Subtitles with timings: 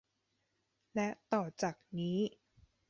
[0.95, 2.17] และต่อจากนี้